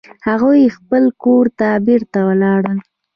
[0.27, 2.77] هغوی خپل کور ته بیرته ولاړل